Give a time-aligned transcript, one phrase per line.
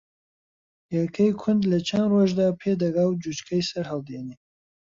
[0.93, 4.35] ھێلکەی کوند لە چەن ڕۆژدا پێ دەگا و جوچکەی سەرھەڵدێنێ